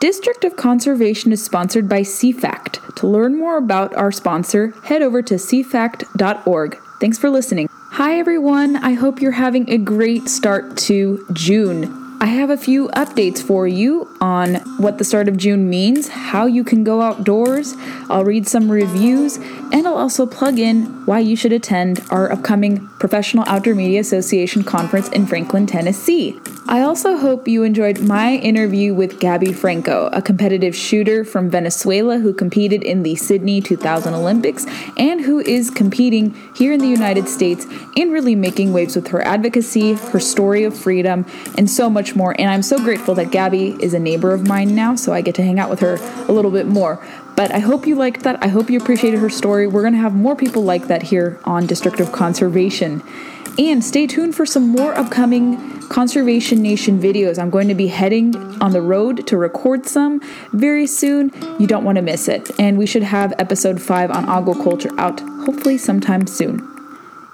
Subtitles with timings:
[0.00, 2.94] District of Conservation is sponsored by CFACT.
[2.94, 6.78] To learn more about our sponsor, head over to cfact.org.
[7.00, 7.68] Thanks for listening.
[7.90, 8.76] Hi, everyone.
[8.76, 12.16] I hope you're having a great start to June.
[12.18, 16.46] I have a few updates for you on what the start of June means, how
[16.46, 17.74] you can go outdoors.
[18.08, 22.89] I'll read some reviews, and I'll also plug in why you should attend our upcoming
[23.00, 26.38] Professional Outdoor Media Association conference in Franklin, Tennessee.
[26.68, 32.18] I also hope you enjoyed my interview with Gabby Franco, a competitive shooter from Venezuela
[32.18, 34.66] who competed in the Sydney 2000 Olympics
[34.98, 39.22] and who is competing here in the United States and really making waves with her
[39.22, 41.24] advocacy, her story of freedom,
[41.56, 42.38] and so much more.
[42.38, 45.34] And I'm so grateful that Gabby is a neighbor of mine now, so I get
[45.36, 45.96] to hang out with her
[46.28, 47.02] a little bit more.
[47.40, 48.44] But I hope you liked that.
[48.44, 49.66] I hope you appreciated her story.
[49.66, 53.02] We're going to have more people like that here on District of Conservation.
[53.58, 57.38] And stay tuned for some more upcoming Conservation Nation videos.
[57.38, 60.20] I'm going to be heading on the road to record some
[60.52, 61.32] very soon.
[61.58, 62.50] You don't want to miss it.
[62.60, 66.69] And we should have episode 5 on aquaculture out hopefully sometime soon.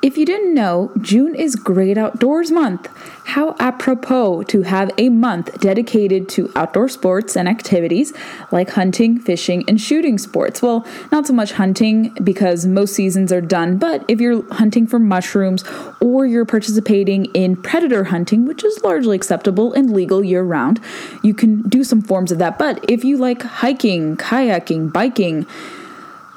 [0.07, 2.89] If you didn't know, June is Great Outdoors Month.
[3.25, 8.13] How apropos to have a month dedicated to outdoor sports and activities
[8.53, 10.63] like hunting, fishing, and shooting sports.
[10.63, 15.01] Well, not so much hunting because most seasons are done, but if you're hunting for
[15.01, 15.65] mushrooms
[16.01, 20.81] or you're participating in predator hunting, which is largely acceptable and legal year round,
[21.25, 22.61] you can do some forms of that.
[22.61, 25.49] But if you like hiking, kayaking, biking,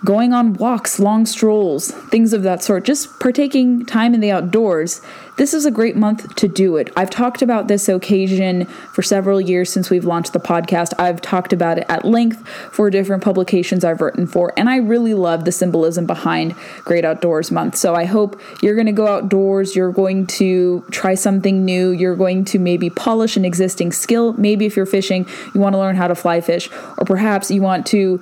[0.03, 5.02] going on walks, long strolls, things of that sort, just partaking time in the outdoors,
[5.38, 6.91] this is a great month to do it.
[6.97, 10.94] I've talked about this occasion for several years since we've launched the podcast.
[11.00, 15.14] I've talked about it at length for different publications I've written for, and I really
[15.14, 17.78] love the symbolism behind Great Outdoors Month.
[17.78, 22.16] So I hope you're going to go outdoors, you're going to try something new, you're
[22.16, 24.34] going to maybe polish an existing skill.
[24.34, 27.61] Maybe if you're fishing, you want to learn how to fly fish, or perhaps you
[27.61, 28.22] want to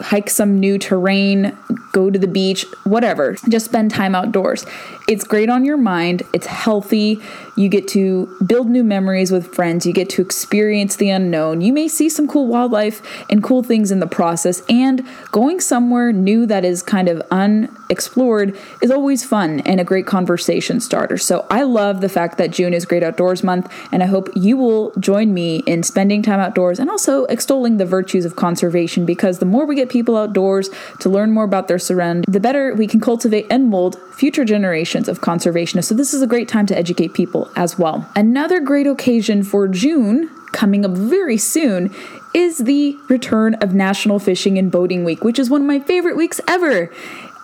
[0.00, 1.56] hike some new terrain,
[1.92, 3.36] go to the beach, whatever.
[3.48, 4.64] Just spend time outdoors.
[5.08, 7.20] It's great on your mind, it's healthy.
[7.56, 11.60] You get to build new memories with friends, you get to experience the unknown.
[11.60, 16.12] You may see some cool wildlife and cool things in the process, and going somewhere
[16.12, 21.18] new that is kind of unexplored is always fun and a great conversation starter.
[21.18, 24.56] So I love the fact that June is Great Outdoors Month, and I hope you
[24.56, 29.40] will join me in spending time outdoors and also extolling the virtues of conservation because
[29.40, 30.70] the more we get people outdoors
[31.00, 35.08] to learn more about their surround, the better we can cultivate and mold future generations
[35.08, 35.84] of conservationists.
[35.84, 38.08] So this is a great time to educate people as well.
[38.16, 41.94] Another great occasion for June coming up very soon
[42.34, 46.16] is the return of National Fishing and Boating Week, which is one of my favorite
[46.16, 46.90] weeks ever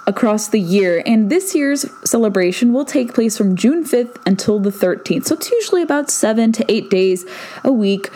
[0.06, 1.02] across the year.
[1.04, 5.26] And this year's celebration will take place from June 5th until the 13th.
[5.26, 7.26] So it's usually about seven to eight days
[7.62, 8.08] a week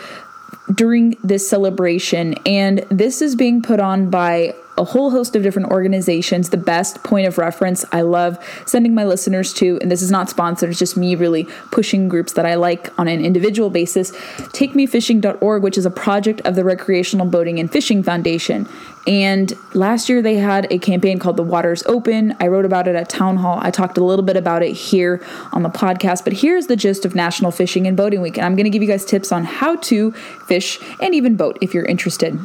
[0.73, 2.35] during this celebration.
[2.45, 6.49] And this is being put on by a whole host of different organizations.
[6.49, 10.29] The best point of reference I love sending my listeners to, and this is not
[10.29, 14.11] sponsored, it's just me really pushing groups that I like on an individual basis.
[14.11, 18.67] TakeMeFishing.org, which is a project of the Recreational Boating and Fishing Foundation.
[19.05, 22.35] And last year they had a campaign called The Waters Open.
[22.39, 23.59] I wrote about it at Town Hall.
[23.61, 27.03] I talked a little bit about it here on the podcast, but here's the gist
[27.03, 28.37] of National Fishing and Boating Week.
[28.37, 30.11] And I'm going to give you guys tips on how to
[30.47, 32.39] fish and even boat if you're interested.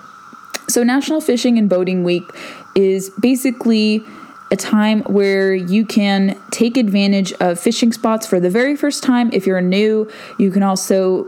[0.68, 2.30] So, National Fishing and Boating Week
[2.74, 4.04] is basically
[4.50, 9.30] a time where you can take advantage of fishing spots for the very first time.
[9.32, 11.26] If you're new, you can also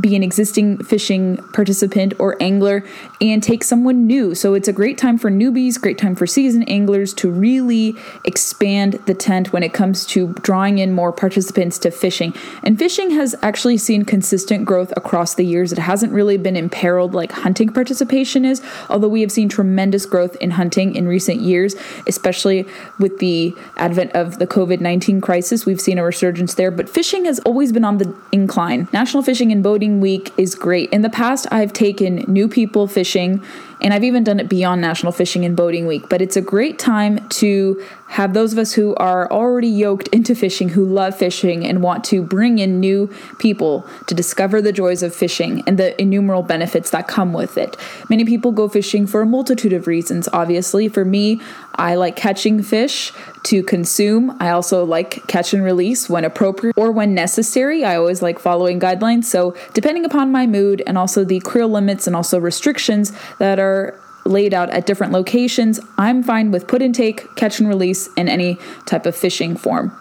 [0.00, 2.84] be an existing fishing participant or angler
[3.20, 4.34] and take someone new.
[4.34, 7.94] So it's a great time for newbies, great time for seasoned anglers to really
[8.24, 12.34] expand the tent when it comes to drawing in more participants to fishing.
[12.62, 15.72] And fishing has actually seen consistent growth across the years.
[15.72, 20.36] It hasn't really been imperiled like hunting participation is, although we have seen tremendous growth
[20.36, 21.76] in hunting in recent years,
[22.06, 22.66] especially
[22.98, 25.66] with the advent of the COVID 19 crisis.
[25.66, 28.88] We've seen a resurgence there, but fishing has always been on the incline.
[28.92, 30.90] National Fishing and Boating week is great.
[30.90, 33.42] In the past, I've taken new people fishing
[33.82, 36.78] and I've even done it beyond National Fishing and Boating Week, but it's a great
[36.78, 41.64] time to have those of us who are already yoked into fishing, who love fishing,
[41.64, 45.98] and want to bring in new people to discover the joys of fishing and the
[46.00, 47.74] innumerable benefits that come with it.
[48.10, 50.88] Many people go fishing for a multitude of reasons, obviously.
[50.88, 51.40] For me,
[51.74, 53.12] I like catching fish
[53.44, 54.36] to consume.
[54.38, 57.82] I also like catch and release when appropriate or when necessary.
[57.82, 59.24] I always like following guidelines.
[59.24, 63.71] So, depending upon my mood and also the creel limits and also restrictions that are
[63.72, 68.08] are laid out at different locations, I'm fine with put and take, catch and release,
[68.16, 69.96] and any type of fishing form.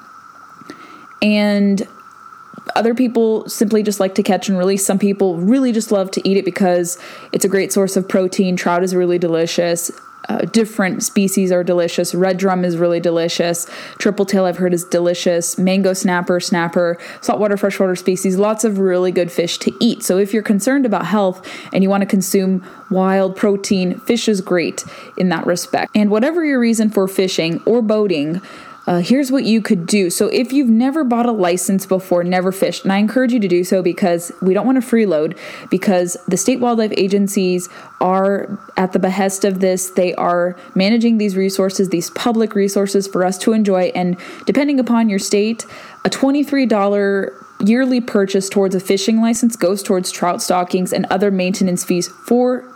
[1.22, 1.88] And
[2.76, 4.86] other people simply just like to catch and release.
[4.86, 7.00] Some people really just love to eat it because
[7.32, 8.56] it's a great source of protein.
[8.56, 9.92] Trout is really delicious.
[10.30, 12.14] Uh, different species are delicious.
[12.14, 13.70] Red drum is really delicious.
[13.98, 15.58] Triple tail, I've heard, is delicious.
[15.58, 20.04] Mangrove snapper, snapper, saltwater, freshwater species, lots of really good fish to eat.
[20.04, 24.42] So, if you're concerned about health and you want to consume wild protein, fish is
[24.42, 24.86] great
[25.18, 25.92] in that respect.
[25.96, 28.42] And whatever your reason for fishing or boating,
[28.88, 30.10] uh, here's what you could do.
[30.10, 33.48] So, if you've never bought a license before, never fished, and I encourage you to
[33.48, 35.38] do so because we don't want to freeload,
[35.70, 37.70] because the state wildlife agencies
[38.00, 39.92] are at the behest of this.
[39.92, 43.92] They are managing these resources, these public resources for us to enjoy.
[43.94, 45.66] And depending upon your state,
[46.04, 51.84] a $23 yearly purchase towards a fishing license goes towards trout stockings and other maintenance
[51.84, 52.71] fees for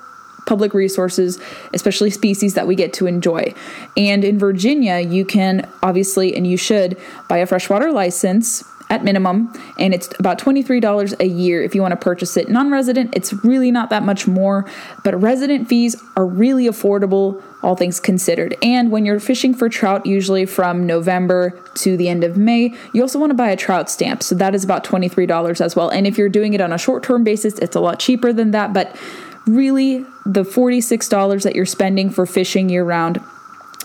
[0.45, 1.39] public resources,
[1.73, 3.53] especially species that we get to enjoy.
[3.97, 6.97] And in Virginia, you can obviously, and you should,
[7.27, 11.91] buy a freshwater license at minimum, and it's about $23 a year if you want
[11.91, 12.49] to purchase it.
[12.49, 14.69] Non resident, it's really not that much more,
[15.03, 18.55] but resident fees are really affordable, all things considered.
[18.61, 23.01] And when you're fishing for trout, usually from November to the end of May, you
[23.01, 25.89] also want to buy a trout stamp, so that is about $23 as well.
[25.89, 28.51] And if you're doing it on a short term basis, it's a lot cheaper than
[28.51, 28.95] that, but
[29.45, 33.21] really the $46 that you're spending for fishing year round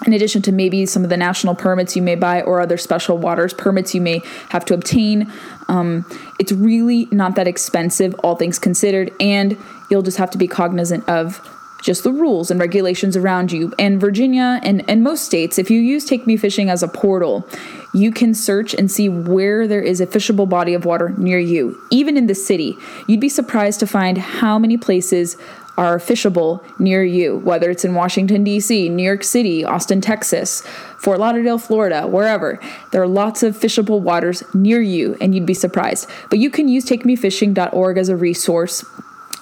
[0.07, 3.19] in addition to maybe some of the national permits you may buy or other special
[3.19, 5.31] waters permits you may have to obtain.
[5.69, 6.07] Um,
[6.39, 9.59] it's really not that expensive, all things considered, and
[9.91, 11.47] you'll just have to be cognizant of
[11.83, 13.73] just the rules and regulations around you.
[13.79, 17.49] And Virginia and, and most states, if you use Take Me Fishing as a portal,
[17.93, 21.81] you can search and see where there is a fishable body of water near you,
[21.91, 22.77] even in the city.
[23.07, 25.37] You'd be surprised to find how many places
[25.77, 30.61] are fishable near you, whether it's in Washington, D.C., New York City, Austin, Texas,
[30.99, 32.61] Fort Lauderdale, Florida, wherever.
[32.93, 36.09] There are lots of fishable waters near you, and you'd be surprised.
[36.29, 38.85] But you can use takemefishing.org as a resource.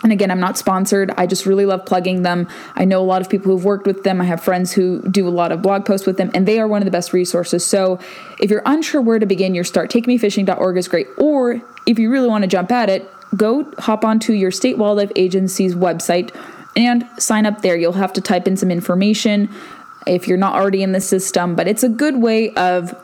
[0.03, 1.13] And again, I'm not sponsored.
[1.17, 2.49] I just really love plugging them.
[2.77, 4.21] I know a lot of people who've worked with them.
[4.21, 6.69] I have friends who do a lot of blog posts with them, and they are
[6.69, 7.65] one of the best resources.
[7.67, 7.99] So
[8.41, 11.09] if you're unsure where to begin your start, takemefishing.org is great.
[11.17, 15.11] Or if you really want to jump at it, go hop onto your state wildlife
[15.17, 16.35] agency's website
[16.77, 17.77] and sign up there.
[17.77, 19.51] You'll have to type in some information
[20.07, 22.95] if you're not already in the system, but it's a good way of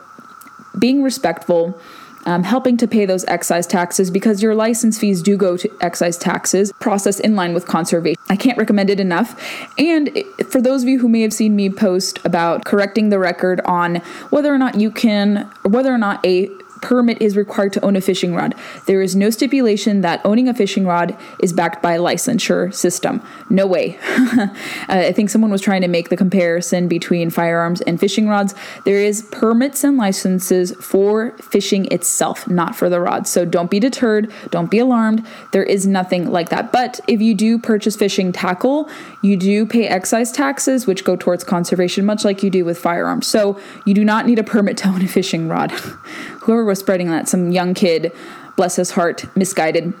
[0.79, 1.79] being respectful
[2.25, 6.17] um, helping to pay those excise taxes because your license fees do go to excise
[6.17, 8.21] taxes process in line with conservation.
[8.29, 9.39] I can't recommend it enough.
[9.77, 13.61] And for those of you who may have seen me post about correcting the record
[13.65, 13.97] on
[14.29, 16.49] whether or not you can, whether or not a
[16.85, 18.53] permit is required to own a fishing rod.
[18.85, 23.23] There is no stipulation that owning a fishing rod is backed by a licensure system.
[23.49, 23.97] No way.
[24.07, 24.49] uh,
[24.87, 28.53] I think someone was trying to make the comparison between firearms and fishing rods.
[28.85, 33.31] There is permits and licenses for fishing itself, not for the rods.
[33.31, 35.25] So don't be deterred, don't be alarmed.
[35.53, 36.71] There is nothing like that.
[36.71, 38.87] But if you do purchase fishing tackle,
[39.23, 43.25] you do pay excise taxes, which go towards conservation, much like you do with firearms.
[43.25, 45.73] So you do not need a permit to own a fishing rod.
[46.45, 48.11] Whoever was spreading that, some young kid,
[48.55, 49.93] bless his heart, misguided.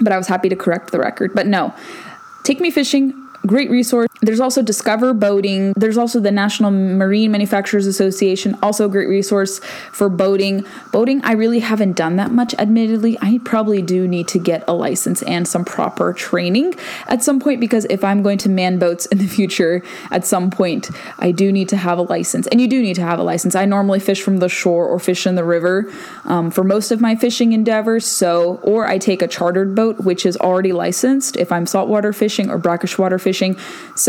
[0.00, 1.34] But I was happy to correct the record.
[1.34, 1.74] But no,
[2.44, 3.12] take me fishing
[3.46, 4.08] great resource.
[4.22, 5.72] There's also Discover Boating.
[5.76, 9.58] There's also the National Marine Manufacturers Association, also a great resource
[9.90, 10.64] for boating.
[10.92, 13.18] Boating, I really haven't done that much, admittedly.
[13.20, 16.74] I probably do need to get a license and some proper training
[17.08, 20.50] at some point because if I'm going to man boats in the future, at some
[20.50, 22.46] point, I do need to have a license.
[22.46, 23.54] And you do need to have a license.
[23.54, 25.92] I normally fish from the shore or fish in the river
[26.24, 28.06] um, for most of my fishing endeavors.
[28.06, 32.48] So, or I take a chartered boat, which is already licensed if I'm saltwater fishing
[32.48, 33.56] or brackish water fishing fishing.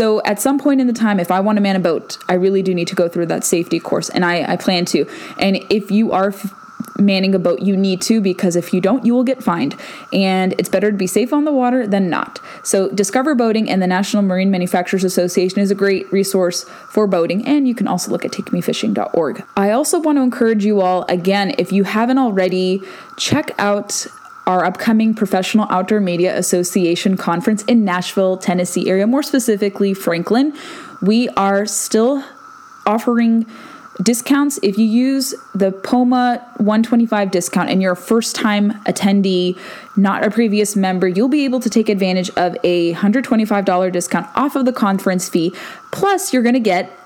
[0.04, 2.34] So at some point in the time, if I want to man a boat, I
[2.34, 5.06] really do need to go through that safety course, and I, I plan to.
[5.38, 6.54] And if you are f-
[6.98, 9.74] manning a boat, you need to because if you don't, you will get fined.
[10.12, 12.38] And it's better to be safe on the water than not.
[12.62, 17.46] So, Discover Boating and the National Marine Manufacturers Association is a great resource for boating,
[17.46, 19.42] and you can also look at takemefishing.org.
[19.56, 22.82] I also want to encourage you all, again, if you haven't already,
[23.16, 24.06] check out
[24.46, 30.54] our upcoming Professional Outdoor Media Association conference in Nashville, Tennessee area, more specifically Franklin.
[31.00, 32.22] We are still
[32.86, 33.46] offering
[34.02, 39.58] discounts if you use the POMA 125 discount and you're a first time attendee,
[39.96, 44.56] not a previous member, you'll be able to take advantage of a $125 discount off
[44.56, 45.54] of the conference fee.
[45.92, 46.98] Plus, you're going to get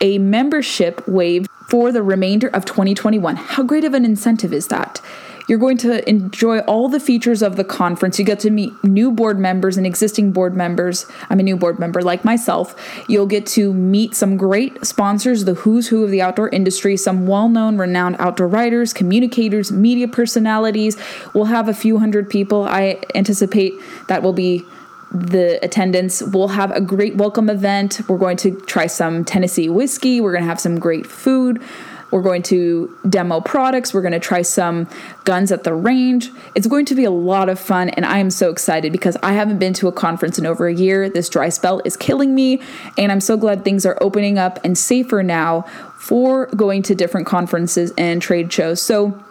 [0.00, 3.36] a membership waive for the remainder of 2021.
[3.36, 5.00] How great of an incentive is that?
[5.48, 8.18] You're going to enjoy all the features of the conference.
[8.18, 11.06] You get to meet new board members and existing board members.
[11.30, 12.74] I'm a new board member like myself.
[13.08, 17.26] You'll get to meet some great sponsors, the who's who of the outdoor industry, some
[17.26, 20.96] well known, renowned outdoor writers, communicators, media personalities.
[21.32, 22.64] We'll have a few hundred people.
[22.64, 23.74] I anticipate
[24.08, 24.64] that will be
[25.12, 26.22] the attendance.
[26.22, 28.00] We'll have a great welcome event.
[28.08, 30.20] We're going to try some Tennessee whiskey.
[30.20, 31.62] We're going to have some great food.
[32.10, 33.92] We're going to demo products.
[33.92, 34.88] We're going to try some
[35.24, 36.30] guns at the range.
[36.54, 39.32] It's going to be a lot of fun, and I am so excited because I
[39.32, 41.08] haven't been to a conference in over a year.
[41.08, 42.62] This dry spell is killing me,
[42.96, 45.62] and I'm so glad things are opening up and safer now
[45.96, 48.80] for going to different conferences and trade shows.
[48.80, 49.22] So,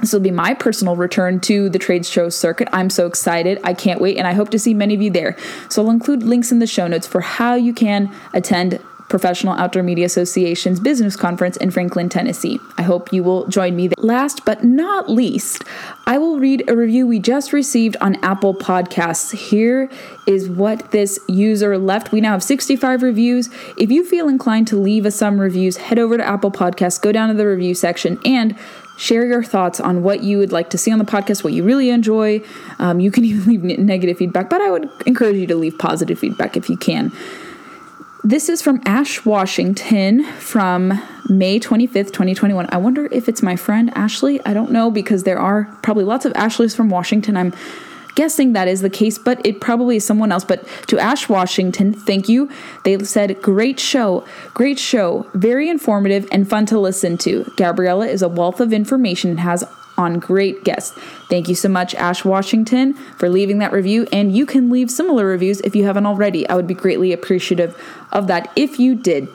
[0.00, 2.68] this will be my personal return to the trade show circuit.
[2.72, 3.60] I'm so excited.
[3.64, 5.36] I can't wait, and I hope to see many of you there.
[5.68, 9.82] So I'll include links in the show notes for how you can attend Professional Outdoor
[9.82, 12.60] Media Association's business conference in Franklin, Tennessee.
[12.78, 13.88] I hope you will join me.
[13.88, 13.96] There.
[13.98, 15.64] Last but not least,
[16.06, 19.36] I will read a review we just received on Apple Podcasts.
[19.36, 19.90] Here
[20.26, 22.12] is what this user left.
[22.12, 23.50] We now have 65 reviews.
[23.76, 27.10] If you feel inclined to leave us some reviews, head over to Apple Podcasts, go
[27.10, 28.56] down to the review section, and
[28.96, 31.64] share your thoughts on what you would like to see on the podcast, what you
[31.64, 32.40] really enjoy.
[32.78, 36.18] Um, you can even leave negative feedback, but I would encourage you to leave positive
[36.18, 37.10] feedback if you can.
[38.22, 40.88] This is from Ash Washington from
[41.30, 42.68] May 25th, 2021.
[42.70, 44.44] I wonder if it's my friend Ashley.
[44.44, 47.34] I don't know because there are probably lots of Ashleys from Washington.
[47.34, 47.54] I'm
[48.16, 50.44] guessing that is the case, but it probably is someone else.
[50.44, 52.50] But to Ash Washington, thank you.
[52.84, 57.50] They said, Great show, great show, very informative and fun to listen to.
[57.56, 59.64] Gabriella is a wealth of information and has
[60.00, 60.98] on great guests.
[61.28, 64.06] Thank you so much, Ash Washington, for leaving that review.
[64.10, 66.48] And you can leave similar reviews if you haven't already.
[66.48, 67.80] I would be greatly appreciative
[68.10, 69.28] of that if you did.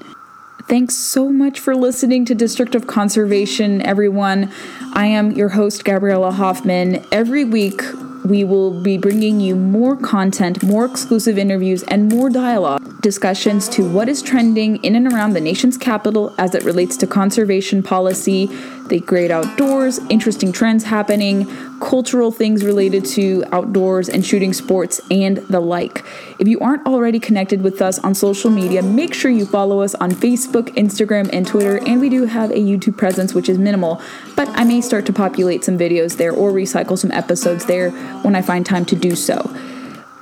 [0.68, 4.52] Thanks so much for listening to District of Conservation, everyone.
[4.94, 7.06] I am your host, Gabriella Hoffman.
[7.12, 7.84] Every week,
[8.26, 13.88] we will be bringing you more content, more exclusive interviews, and more dialogue discussions to
[13.88, 18.48] what is trending in and around the nation's capital as it relates to conservation policy,
[18.88, 21.46] the great outdoors, interesting trends happening,
[21.80, 26.04] cultural things related to outdoors and shooting sports, and the like.
[26.38, 29.96] If you aren't already connected with us on social media, make sure you follow us
[29.96, 31.78] on Facebook, Instagram, and Twitter.
[31.86, 34.02] And we do have a YouTube presence, which is minimal,
[34.36, 38.36] but I may start to populate some videos there or recycle some episodes there when
[38.36, 39.50] I find time to do so.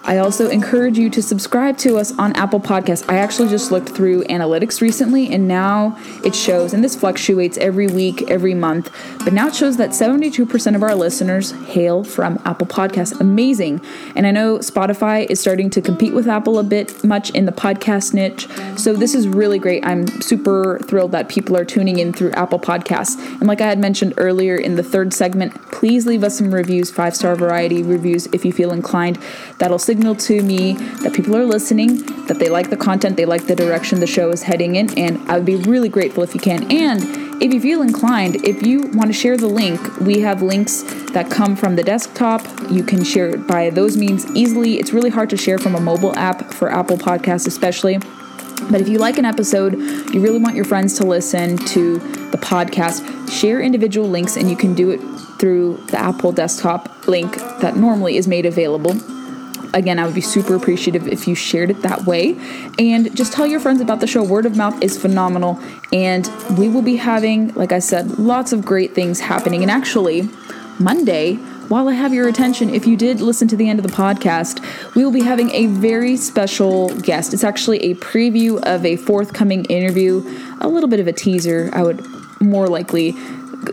[0.05, 3.09] I also encourage you to subscribe to us on Apple Podcasts.
[3.09, 7.87] I actually just looked through analytics recently and now it shows, and this fluctuates every
[7.87, 8.91] week, every month,
[9.23, 13.17] but now it shows that 72% of our listeners hail from Apple Podcasts.
[13.21, 13.79] Amazing.
[14.13, 17.53] And I know Spotify is starting to compete with Apple a bit much in the
[17.53, 18.49] podcast niche.
[18.77, 19.85] So this is really great.
[19.85, 23.17] I'm super thrilled that people are tuning in through Apple Podcasts.
[23.39, 26.91] And like I had mentioned earlier in the third segment, please leave us some reviews,
[26.91, 29.17] five star variety reviews if you feel inclined.
[29.59, 30.73] That'll signal to me
[31.03, 34.31] that people are listening, that they like the content, they like the direction the show
[34.31, 36.63] is heading in, and I would be really grateful if you can.
[36.71, 36.99] And
[37.39, 40.81] if you feel inclined, if you want to share the link, we have links
[41.11, 42.41] that come from the desktop.
[42.71, 44.79] You can share it by those means easily.
[44.79, 47.99] It's really hard to share from a mobile app for Apple Podcasts, especially.
[48.71, 49.73] But if you like an episode,
[50.11, 51.99] you really want your friends to listen to
[52.31, 55.01] the podcast, share individual links, and you can do it
[55.39, 58.95] through the Apple desktop link that normally is made available
[59.73, 62.37] again, I would be super appreciative if you shared it that way.
[62.79, 64.23] And just tell your friends about the show.
[64.23, 65.59] Word of mouth is phenomenal.
[65.91, 69.61] And we will be having, like I said, lots of great things happening.
[69.61, 70.29] And actually,
[70.79, 71.35] Monday,
[71.69, 74.63] while I have your attention, if you did listen to the end of the podcast,
[74.95, 77.33] we will be having a very special guest.
[77.33, 80.23] It's actually a preview of a forthcoming interview,
[80.61, 82.05] a little bit of a teaser, I would
[82.41, 83.15] more likely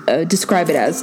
[0.07, 1.03] uh, describe it as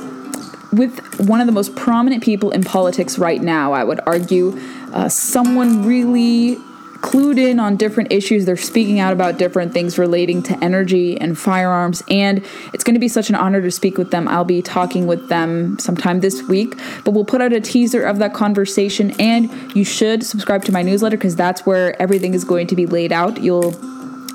[0.77, 4.59] with one of the most prominent people in politics right now, I would argue.
[4.93, 6.57] Uh, someone really
[6.97, 8.45] clued in on different issues.
[8.45, 12.43] They're speaking out about different things relating to energy and firearms, and
[12.73, 14.27] it's going to be such an honor to speak with them.
[14.27, 18.19] I'll be talking with them sometime this week, but we'll put out a teaser of
[18.19, 22.67] that conversation, and you should subscribe to my newsletter because that's where everything is going
[22.67, 23.41] to be laid out.
[23.41, 23.73] You'll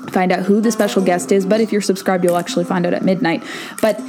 [0.09, 2.93] find out who the special guest is, but if you're subscribed, you'll actually find out
[2.93, 3.43] at midnight.
[3.81, 3.99] But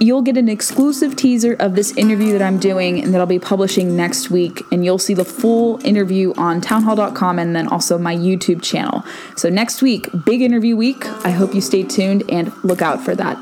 [0.00, 3.38] you'll get an exclusive teaser of this interview that I'm doing and that I'll be
[3.38, 4.62] publishing next week.
[4.72, 9.04] And you'll see the full interview on townhall.com and then also my YouTube channel.
[9.36, 11.06] So, next week, big interview week.
[11.24, 13.36] I hope you stay tuned and look out for that.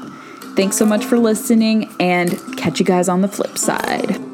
[0.57, 4.32] Thanks so much for listening and catch you guys on the flip side.